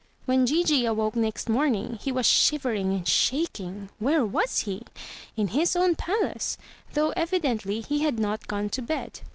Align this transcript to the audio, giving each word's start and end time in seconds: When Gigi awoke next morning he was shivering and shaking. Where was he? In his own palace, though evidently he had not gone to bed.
When 0.25 0.47
Gigi 0.47 0.83
awoke 0.85 1.15
next 1.15 1.47
morning 1.47 1.99
he 2.01 2.11
was 2.11 2.25
shivering 2.25 2.91
and 2.91 3.07
shaking. 3.07 3.89
Where 3.99 4.25
was 4.25 4.61
he? 4.61 4.81
In 5.37 5.49
his 5.49 5.75
own 5.75 5.93
palace, 5.95 6.57
though 6.95 7.11
evidently 7.11 7.81
he 7.81 7.99
had 8.01 8.17
not 8.17 8.47
gone 8.47 8.69
to 8.71 8.81
bed. 8.81 9.19